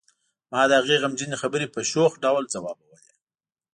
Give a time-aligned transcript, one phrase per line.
[0.51, 2.97] ما د هغې غمجنې خبرې په شوخ ډول ځوابولې